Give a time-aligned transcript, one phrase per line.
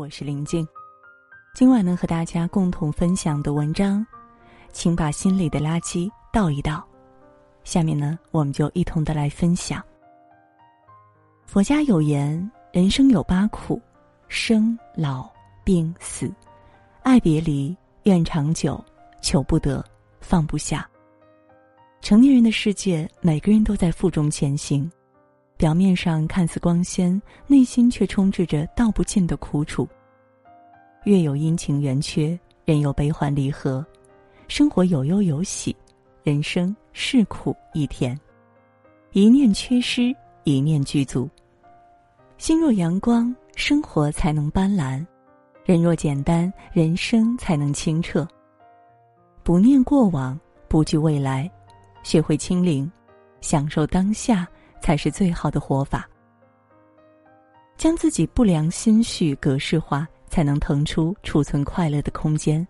[0.00, 0.66] 我是林静。
[1.54, 4.04] 今晚能和大家共同分享的文章，
[4.72, 6.82] 请把心里的垃圾倒一倒。
[7.64, 9.84] 下面呢，我们就一同的来分享。
[11.44, 13.78] 佛家有言：人生有八苦，
[14.26, 15.30] 生老
[15.64, 16.32] 病死，
[17.02, 18.82] 爱别离，怨长久，
[19.20, 19.84] 求不得，
[20.18, 20.88] 放不下。
[22.00, 24.90] 成年人的世界，每个人都在负重前行。
[25.60, 29.86] 表面上看似光鲜，内心却充斥着道不尽的苦楚。
[31.04, 33.84] 月有阴晴圆缺，人有悲欢离合，
[34.48, 35.76] 生活有忧有喜，
[36.22, 38.18] 人生是苦亦甜。
[39.12, 41.28] 一念缺失，一念具足。
[42.38, 45.04] 心若阳光，生活才能斑斓；
[45.66, 48.26] 人若简单，人生才能清澈。
[49.42, 51.50] 不念过往，不惧未来，
[52.02, 52.90] 学会清零，
[53.42, 54.48] 享受当下。
[54.80, 56.08] 才是最好的活法。
[57.76, 62.66] 将自己不良心绪格式化，才能腾出储存快乐的空间。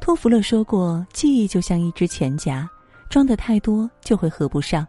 [0.00, 2.68] 托弗勒说过：“记忆就像一只钱夹，
[3.08, 4.86] 装的太多就会合不上，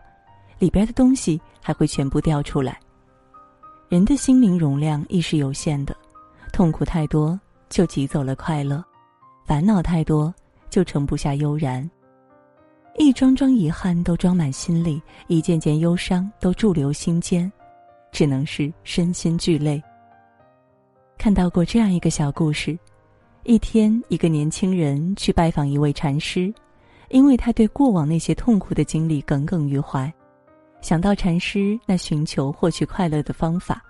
[0.60, 2.80] 里边的东西还会全部掉出来。
[3.88, 5.96] 人的心灵容量亦是有限的，
[6.52, 7.40] 痛苦太多
[7.70, 8.84] 就挤走了快乐，
[9.46, 10.34] 烦恼太多
[10.70, 11.90] 就盛不下悠然。”
[12.98, 17.52] 一桩桩遗憾都装满心里，一件件忧伤都驻留心间，
[18.10, 19.84] 只能是身心俱累。
[21.18, 22.78] 看到过这样一个小故事：
[23.44, 26.54] 一天，一个年轻人去拜访一位禅师，
[27.10, 30.12] 因为他对过往那些痛苦的经历耿耿于怀，
[30.80, 33.84] 想到禅师那寻求获取快乐的方法。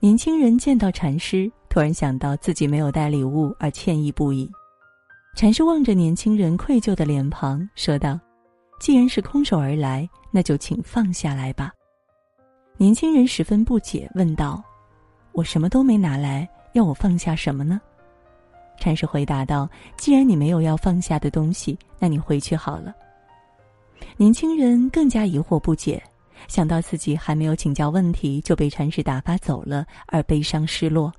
[0.00, 4.50] 年轻人见到禅师，突然想到自己没有带礼物，而歉意不已。
[5.38, 8.18] 禅师望着年轻人愧疚的脸庞，说道
[8.80, 11.72] ：“既然是空手而来，那就请放下来吧。”
[12.76, 14.60] 年轻人十分不解，问道
[15.30, 17.80] ：“我什么都没拿来，要我放下什么呢？”
[18.80, 22.92] 禅师回答道：“既然你没有要放下的东西，那你回去好了。”
[24.18, 26.02] 年轻人更加疑惑不解，
[26.48, 31.12] 想到自己还没有请教问题就被禅师打发走了，而悲伤失落。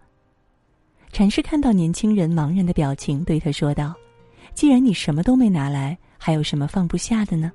[1.14, 3.96] 禅师看到年轻人茫然的表情，对他说道。
[4.60, 7.50] 既然你什么都没拿来，还有什么放不下的呢？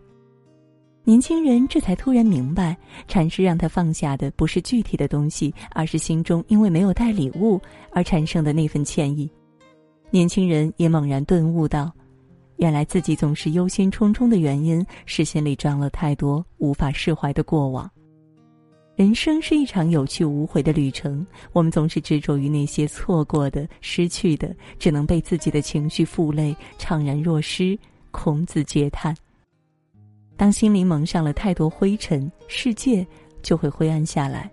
[1.04, 2.74] 年轻人这才突然明白，
[3.06, 7.60] 禅师让他放下的不是具体的东西，而是心中因为没有带礼物
[7.92, 9.30] 而产生的那份歉意。
[10.08, 11.92] 年轻人也猛然顿悟到，
[12.56, 17.86] 原来自己总是忧心忡忡的原因是心里装了太多无法释怀的过往。
[18.96, 27.76] 人生是一场有去无回的旅程，我们总是执着于那些错过的、失去的，只能被自己的情绪负累，怅然若失，
[28.12, 29.12] 孔子嗟叹。
[30.36, 33.04] 当心灵蒙上了太多灰尘，世界
[33.42, 34.48] 就会灰暗下来；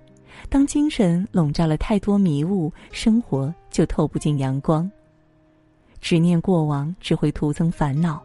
[0.50, 4.90] 当精神笼罩了太多迷雾，生活就透不进阳光。
[6.00, 8.20] 执念过往只会徒增烦恼，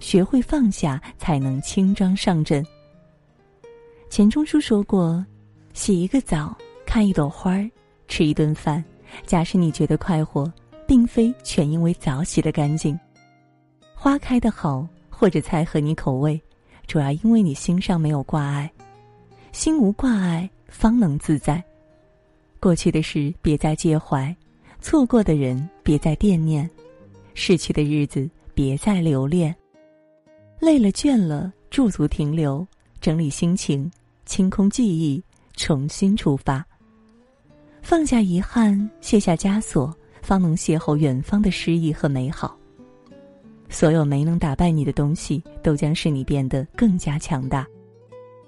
[0.00, 2.66] 学会放下，才能轻装上阵。
[4.08, 5.24] 钱钟书说过。
[5.72, 7.70] 洗一个澡，看一朵花儿，
[8.08, 8.82] 吃一顿饭。
[9.26, 10.52] 假使你觉得快活，
[10.86, 12.98] 并非全因为澡洗得干净，
[13.94, 16.40] 花开的好或者菜合你口味，
[16.86, 18.70] 主要因为你心上没有挂碍。
[19.50, 21.62] 心无挂碍，方能自在。
[22.60, 24.34] 过去的事别再介怀，
[24.80, 26.68] 错过的人别再惦念，
[27.34, 29.52] 逝去的日子别再留恋。
[30.60, 32.64] 累了倦了，驻足停留，
[33.00, 33.90] 整理心情，
[34.24, 35.20] 清空记忆。
[35.60, 36.64] 重新出发，
[37.82, 42.56] 放下遗憾，卸下枷锁，方能邂逅远方的诗意和美好。
[43.68, 47.66] 所有没能打败你的东西，都将使你变得更加强大。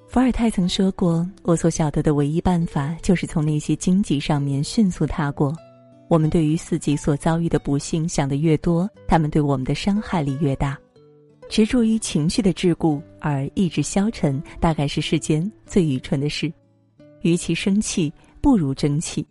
[0.08, 5.54] 伏尔泰曾说过：“我所晓得的唯一办法，就是从那些荆棘上面迅速踏过。”
[6.08, 10.78] 我们对于自己所遭遇的不幸想得越多，他们对我们的伤害力越大。
[11.50, 16.50] 执着于情绪的桎梏而意志消沉，大概是世间最愚蠢的事。
[17.22, 19.26] 与其生气，不如争气。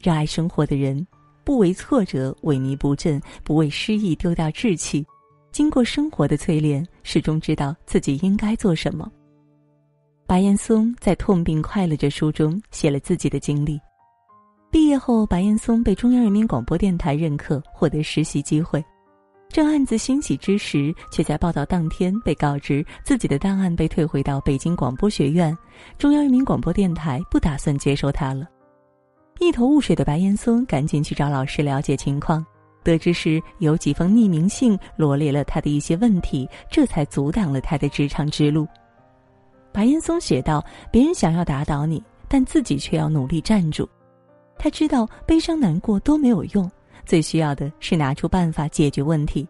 [0.00, 1.06] 热爱生活的人，
[1.44, 5.04] 不为挫折萎靡不振，不为失意丢掉志气。
[5.52, 9.10] 经过生活的淬炼，始终知道自己应该做什么。
[10.26, 13.78] 白岩松在《痛并快乐着》书中写了自己的经历。
[14.70, 18.84] 毕业后，白岩松被中央人民广播电台认可，获得实习机会。
[19.48, 25.56] 正暗自欣喜之时，却在报道当天被告知自己的档案被退回到北京广播学院，
[25.96, 28.48] 中央人民广播电台不打算接收他了。
[29.38, 32.44] 一头雾水的白岩松赶紧去找老师了解情况，
[32.82, 38.66] 得知是有几封匿名信罗列了他的一些问题，这才阻挡了他的职场之路。
[39.72, 43.88] 白岩松写道：“别人想要打倒你，但自己却要努力站住。”
[44.58, 46.70] 他知道悲伤难过都没有用，
[47.04, 49.46] 最需要的是拿出办法解决问题，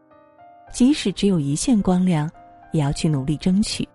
[0.72, 2.30] 即使只有一线光亮，
[2.72, 3.88] 也要去努力争取。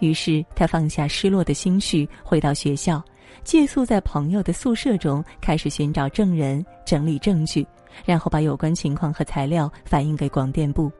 [0.00, 3.02] 于是他放下失落的心绪，回到学校，
[3.44, 7.66] 借宿在朋友的宿舍中，开始寻找证人、整理证据，
[8.04, 10.90] 然后把有关情况和材料反映给广电部。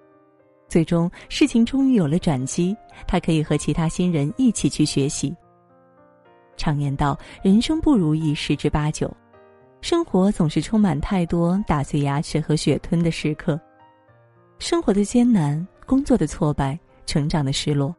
[0.68, 2.76] 最终，事情终于有了转机，
[3.06, 5.34] 他可以和其他新人一起去学习。
[6.56, 9.10] 常言道：“人生不如意十之八九，
[9.80, 13.58] 生活总是充满太多打碎牙齿和血吞的时刻。
[14.58, 17.94] 生活的艰难，工作的挫败，成长的失落，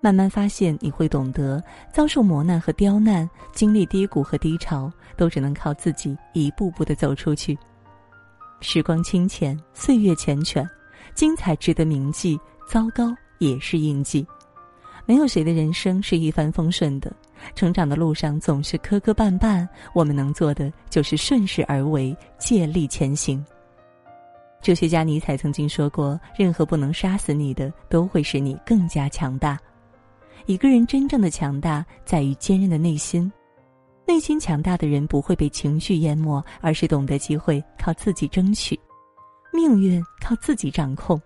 [0.00, 1.62] 慢慢发现你会懂得，
[1.92, 7.58] 遭受磨难和刁难，经历低谷和低潮，都只能靠自己一步步的走出去。
[8.60, 10.64] 时光清浅，岁月缱绻，
[11.14, 12.38] 精彩值得铭记，
[12.68, 14.24] 糟糕也是印记。
[15.04, 17.12] 没有谁的人生是一帆风顺的。”
[17.54, 23.44] 成长的路上总是磕磕绊绊，我们能做的就是顺势而为，借力前行。
[24.62, 29.58] 哲学家尼采曾经说过：“任何不能杀死你的，都会使你更加强大。”
[30.46, 33.30] 一个人真正的强大在于坚韧的内心，
[34.06, 38.78] 内心强大的人不会被情绪淹没，而是懂得机会靠自己争取，
[39.52, 41.20] 命运靠自己掌控。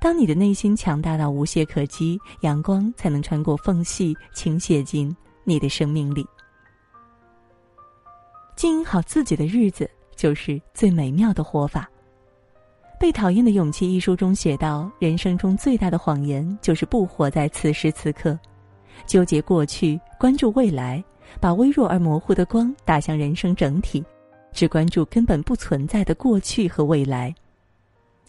[0.00, 5.14] 当你的内心强大到无懈可击，阳光才能穿过缝隙倾泻进
[5.44, 6.24] 你的生命里。
[8.54, 11.88] 经营好自己的日子，就是最美妙的活法。
[13.00, 18.38] 《被讨厌的勇气》一书中写道：“人生中最大的谎言，就是不活在此时此刻，
[19.06, 21.02] 纠结过去，关注未来，
[21.40, 24.04] 把微弱而模糊的光打向人生整体，
[24.52, 27.34] 只关注根本不存在的过去和未来。”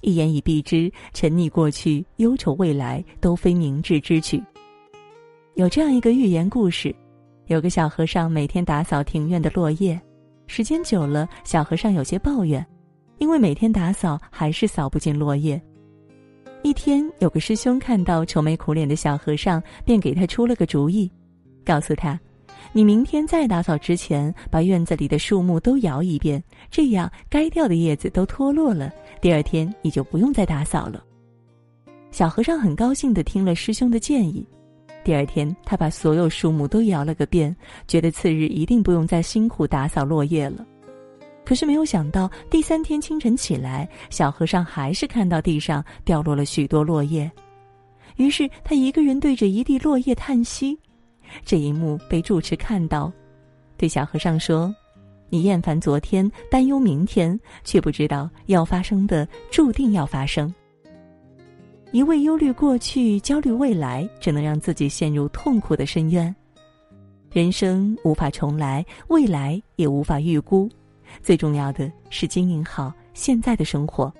[0.02, 4.44] 一言以蔽之，沉溺过去、忧愁未来，都非明智之举。
[5.56, 6.96] 有这样一个寓言故事：
[7.48, 10.00] 有个小和尚每天打扫庭院的落叶，
[10.48, 12.66] 时间久了，小和尚有些抱怨，
[13.18, 15.62] 因为每天打扫还是扫不尽落叶。
[16.64, 21.12] 一天，有个师兄看到愁眉苦脸的小和尚，便给他出了个主意，
[21.66, 22.20] 告诉他。
[22.72, 28.92] 你明天再打扫之前，把院子里的树木都摇一遍，这样该掉的叶子都脱落了。
[29.20, 31.04] 第二天你就不用再打扫了。
[32.12, 34.46] 小和尚很高兴地听了师兄的建议。
[35.04, 37.56] 第二天，他把所有树木都摇了个遍，
[37.88, 40.66] 觉得次日一定不用再辛苦打扫落叶了。
[41.44, 47.30] 可是没有想到，第三天清晨起来，小和尚还是看到地上掉落了许多落叶。
[48.18, 50.78] 于是他一个人对着一地落叶叹息。
[51.46, 53.12] 这一幕被住持看到，
[53.78, 54.74] 对小和尚说
[55.30, 60.54] ：“你厌烦昨天，担忧明天，却不知道要发生的注定要发生。
[61.92, 66.36] 一味忧虑过去，焦虑未来，只能让自己陷入痛苦的深渊。
[67.32, 70.70] 人生无法重来，未来也无法预估。
[71.24, 74.14] 最重要的是经营好现在的生活。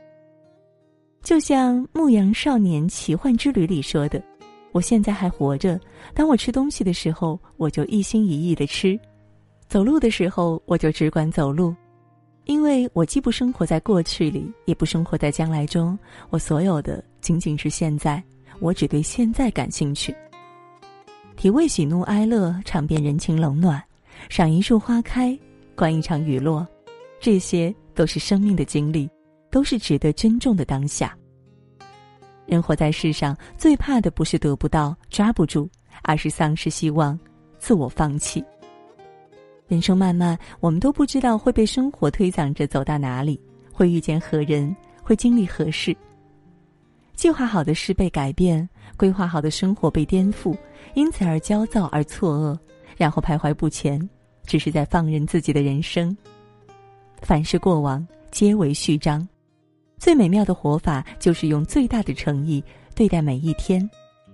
[1.22, 4.24] 就像《牧羊少年奇幻之旅》里说的。”
[4.72, 5.80] 我现在还活着，
[6.14, 8.98] 当我吃东西的时候，我就一心一意的吃；
[9.68, 11.76] 走路的时候，我就只管走路，
[12.46, 15.98] 因为我既不生活在过去里，也不生活在将来中，
[16.30, 18.24] 我所有的仅仅是现在，
[18.60, 20.16] 我只对现在感兴趣。
[21.36, 23.82] 体味喜怒哀乐，尝遍人情冷暖，
[24.30, 25.38] 赏一束花开，
[25.76, 26.68] 观一场雨落，
[27.20, 29.10] 这些都是生命的经历，
[29.50, 31.18] 都是值得珍重的当下。
[32.50, 35.70] 人活在世上，最怕的不是得不到、抓不住，
[36.02, 37.18] 而是丧失希望、
[37.60, 38.44] 自我放弃。
[39.68, 43.40] 人生漫漫，我们都不知道会被生活推搡着走到哪里，
[43.72, 45.96] 会遇见何人，会经历何事。
[47.14, 50.58] 计划好的事被改变，规划好的生活被颠覆，
[50.96, 52.58] 因此而焦躁而错愕，
[52.98, 54.10] 然后徘徊不前，
[54.44, 56.18] 只是在放任自己的人生。
[57.22, 59.28] 凡是过往，皆为序章。
[60.00, 62.64] 最美妙的活法，就是用最大的诚意
[62.96, 63.88] 对待每一天，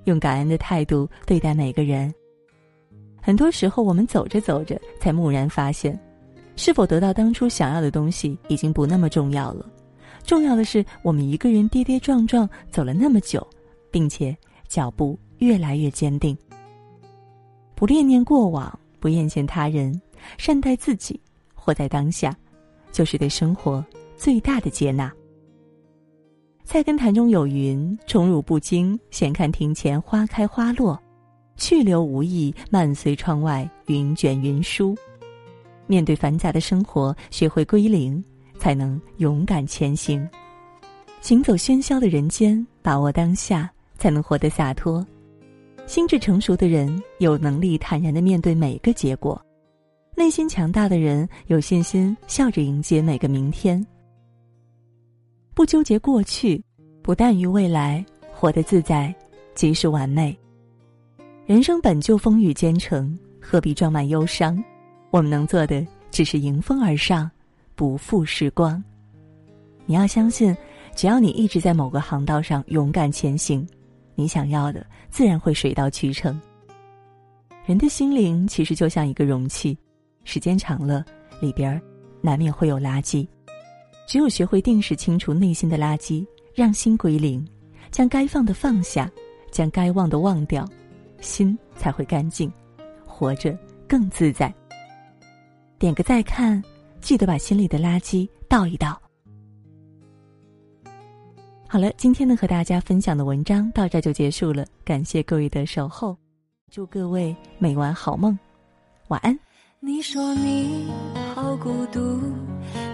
[0.04, 2.14] 用感恩的态度对待每个人。
[3.20, 6.00] 很多时候，我们走着走着，才蓦然发现，
[6.56, 9.66] 是否得到当初想要的东西，已经不那么重要了。
[10.24, 13.46] 重要的是，我们一个人跌跌撞撞走了那么久，
[13.90, 16.38] 并且脚步越来越坚定。
[17.74, 20.00] 不恋念过往，不厌倦他人，
[20.38, 21.20] 善待自己，
[21.56, 22.36] 活在当下，
[22.92, 23.84] 就是对生活
[24.16, 25.12] 最大的接纳。
[26.66, 30.98] 菜根谭中有云：“宠辱不惊，闲看庭前花开花落；
[31.56, 34.96] 去留无意，漫随窗外云卷云舒。”
[35.86, 38.22] 面对繁杂的生活，学会归零，
[38.58, 40.28] 才能勇敢前行。
[41.22, 45.06] 行走喧嚣的人间，把握当下，才能活得洒脱。
[45.86, 49.40] 心智成熟的人，有能力坦然的面对每个结果。
[50.16, 53.86] 内心强大的人有信心笑着迎接每个明天，
[55.56, 56.62] 不纠结过去，
[57.02, 59.16] 不惮于未来，活得自在，
[59.54, 60.38] 即是完美。
[61.46, 64.62] 人生本就风雨兼程，何必装满忧伤？
[65.12, 67.32] 我们能做的只是迎风而上，
[67.74, 68.84] 不负时光。
[69.86, 70.54] 你要相信，
[70.94, 73.66] 只要你一直在某个航道上勇敢前行，
[74.14, 76.38] 你想要的自然会水到渠成。
[77.66, 79.78] 人的心灵其实就像一个容器。
[80.26, 81.06] 时间长了，
[81.40, 81.82] 里边
[82.20, 83.26] 难免会有垃圾。
[84.08, 87.46] 只有学会定时清除内心的垃圾，让心归零，
[87.92, 89.12] 将该放的放下，
[89.52, 90.68] 将该忘的忘掉，
[91.20, 92.52] 心才会干净，
[93.06, 93.58] 活着
[93.88, 94.54] 更自在。
[95.80, 96.64] 点个再看，
[97.02, 99.02] 记得把心里的垃圾倒一倒。
[101.68, 106.16] 好了，今天呢和大家分享的文章到这就结束了，感谢各位的守候，
[106.72, 108.38] 祝各位每晚好梦，
[109.08, 109.38] 晚安。
[109.82, 110.90] 你说你
[111.36, 112.20] 好孤独，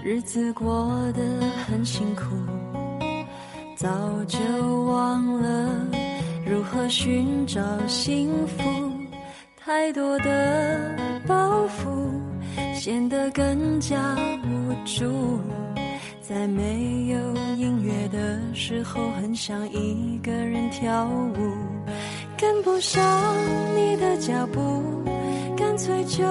[0.02, 1.22] 日子过得
[1.66, 2.22] 很辛苦，
[3.76, 3.88] 早
[4.26, 4.38] 就
[4.84, 5.86] 忘了
[6.46, 8.62] 如何寻找幸福。
[9.56, 12.10] 太多的包袱
[12.74, 15.40] 显得更加无助，
[16.20, 17.18] 在没有
[17.56, 21.36] 音乐的时候，很想一个人跳舞，
[22.36, 23.02] 跟不上
[23.76, 24.82] 你的脚步。
[25.56, 26.24] 干脆就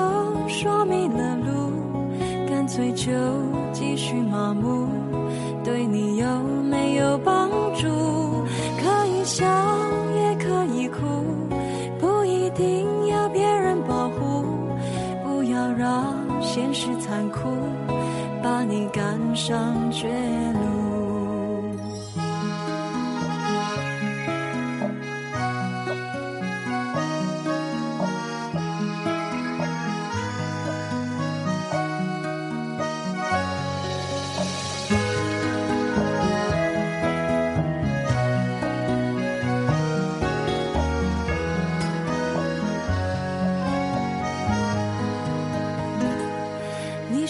[0.47, 1.71] 说迷了路，
[2.73, 3.11] 醉酒
[3.73, 4.87] 继续麻木，
[5.61, 6.25] 对你有
[6.69, 7.85] 没有帮助？
[8.79, 9.45] 可以笑
[10.15, 11.01] 也可以哭，
[11.99, 14.45] 不一定要别人保护，
[15.21, 17.49] 不要让现实残酷
[18.41, 20.70] 把你赶上绝路。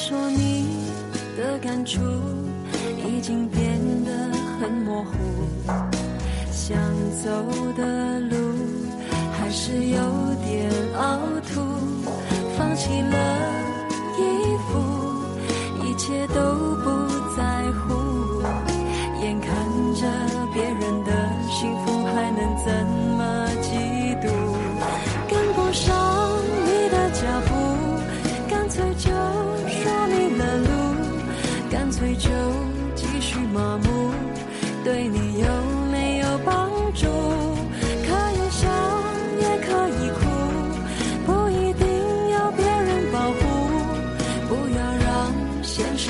[0.03, 0.65] 说你
[1.37, 2.01] 的感触
[3.07, 4.11] 已经变得
[4.59, 5.11] 很模糊，
[6.51, 6.75] 想
[7.23, 7.29] 走
[7.77, 8.35] 的路
[9.31, 9.99] 还是有
[10.43, 11.19] 点凹
[11.53, 11.61] 凸，
[12.57, 13.60] 放弃了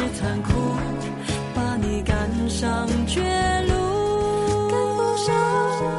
[0.02, 0.50] 是残酷，
[1.54, 2.18] 把你赶
[2.50, 3.72] 上绝路。
[4.68, 5.30] 跟不上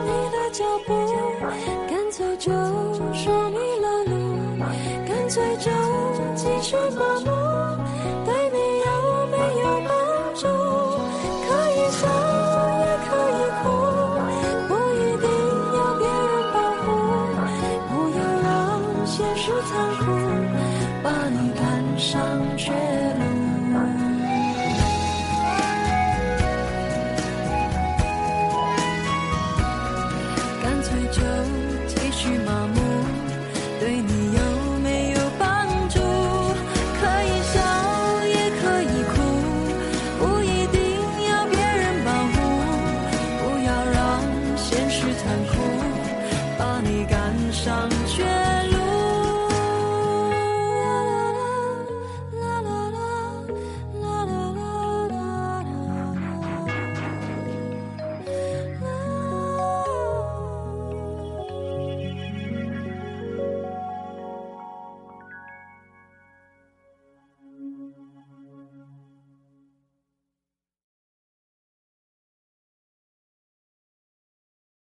[0.04, 0.90] 你的脚步，
[1.88, 2.50] 干脆就
[3.14, 4.12] 说迷了路，
[5.06, 5.70] 干脆就
[6.34, 7.30] 继续麻木。
[8.26, 8.90] 对你有
[9.30, 9.90] 没有帮
[10.34, 10.42] 助？
[11.46, 12.02] 可以笑，
[12.82, 13.64] 也可以哭，
[14.66, 15.24] 不一定
[15.76, 16.84] 要别人保护。
[17.86, 18.50] 不要让
[19.06, 20.04] 现实残酷，
[21.04, 21.62] 把你赶
[21.96, 22.10] 上
[22.56, 23.31] 绝路。